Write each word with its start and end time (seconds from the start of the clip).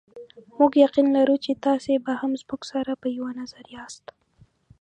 موږ 0.57 0.71
یقین 0.85 1.07
لرو 1.17 1.35
چې 1.45 1.51
تاسې 1.65 1.91
به 2.05 2.13
هم 2.21 2.31
زموږ 2.41 2.61
سره 2.71 2.91
په 3.01 3.07
یوه 3.17 3.31
نظر 3.41 3.63
یاست. 3.75 4.05